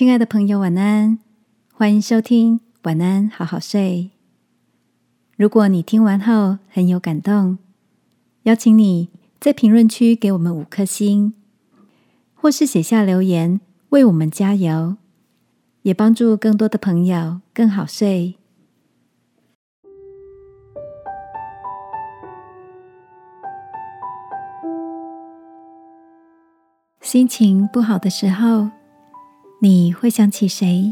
[0.00, 1.18] 亲爱的朋友，晚安！
[1.74, 4.10] 欢迎收听《晚安，好好睡》。
[5.36, 7.58] 如果你听完后很有感动，
[8.44, 11.34] 邀请你在评论区给我们五颗星，
[12.32, 13.60] 或是写下留言
[13.90, 14.96] 为我们加油，
[15.82, 18.36] 也帮助更多的朋友更好睡。
[27.02, 28.79] 心情不好的时候。
[29.62, 30.90] 你会想起谁？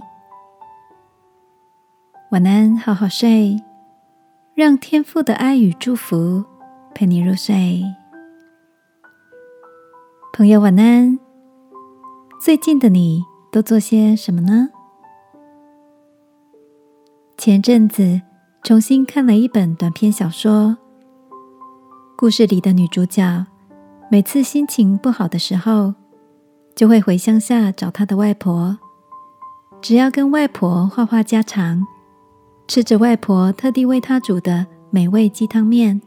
[2.30, 3.56] 晚安，好好睡，
[4.54, 6.45] 让天父的爱与祝福
[6.95, 7.82] 陪你入睡。
[10.34, 11.18] 朋友，晚安。
[12.38, 14.68] 最近的你都做些什么呢？
[17.38, 18.20] 前阵子
[18.62, 20.76] 重新看了一本短篇小说，
[22.18, 23.46] 故事里的女主角
[24.10, 25.95] 每次心情不好的时候。
[26.78, 28.78] 就会回乡下找他的外婆，
[29.80, 31.84] 只要跟外婆话话家常，
[32.68, 36.01] 吃着外婆特地为他煮的美味鸡汤面，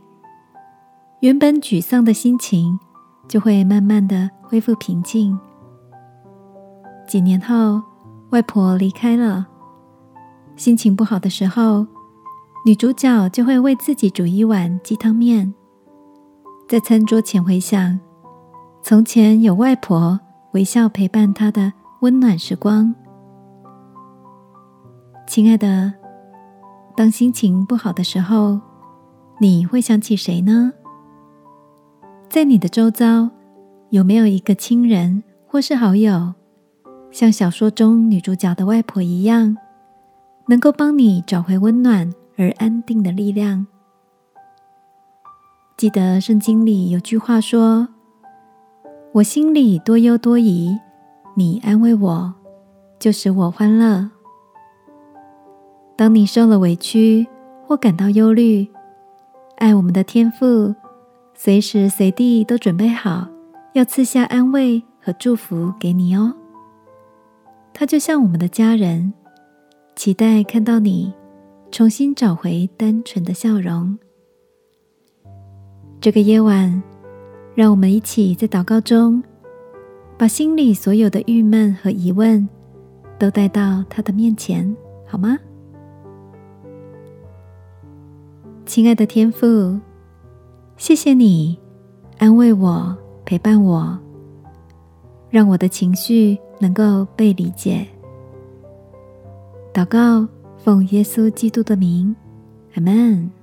[1.20, 2.80] 原本沮丧的心情
[3.28, 5.38] 就会慢慢的恢复平静。
[7.06, 7.82] 几年后，
[8.30, 9.46] 外婆离开了，
[10.56, 11.86] 心情不好的时候，
[12.66, 15.54] 女主角就会为自己煮一碗鸡汤面，
[16.70, 18.00] 在餐桌前回想，
[18.82, 20.18] 从前有外婆。
[20.54, 21.72] 微笑陪伴他的
[22.02, 22.94] 温暖时光，
[25.26, 25.94] 亲爱的，
[26.94, 28.60] 当心情不好的时候，
[29.40, 30.74] 你会想起谁呢？
[32.28, 33.30] 在你的周遭，
[33.92, 36.34] 有没有一个亲人或是好友，
[37.12, 39.56] 像小说中女主角的外婆一样，
[40.48, 43.68] 能够帮你找回温暖而安定的力量？
[45.78, 47.88] 记得圣经里有句话说。
[49.14, 50.74] 我心里多忧多疑，
[51.36, 52.34] 你安慰我，
[52.98, 54.10] 就使我欢乐。
[55.98, 57.28] 当你受了委屈
[57.68, 58.66] 或感到忧虑，
[59.58, 60.74] 爱我们的天父
[61.34, 63.28] 随时随地都准备好
[63.74, 66.34] 要赐下安慰和祝福给你哦。
[67.74, 69.12] 他就像我们的家人，
[69.94, 71.14] 期待看到你
[71.70, 74.00] 重新找回单纯的笑容。
[76.00, 76.82] 这个夜晚。
[77.54, 79.22] 让我们一起在祷告中，
[80.18, 82.48] 把心里所有的郁闷和疑问
[83.20, 84.76] 都带到他的面前，
[85.06, 85.38] 好吗？
[88.66, 89.80] 亲爱的天父，
[90.78, 91.60] 谢谢你
[92.20, 92.96] 安慰我、
[93.26, 94.00] 陪伴我，
[95.30, 97.86] 让我的情绪能够被理解。
[99.74, 100.26] 祷告，
[100.58, 102.16] 奉耶稣基督的名，
[102.76, 103.41] 阿门。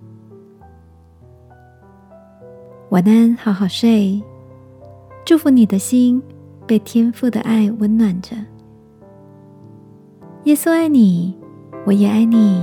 [2.91, 4.19] 晚安，好好睡。
[5.27, 6.23] 祝福你的心
[6.67, 8.35] 被天父的爱温暖着。
[10.45, 11.37] 耶稣爱你，
[11.85, 12.63] 我也爱你。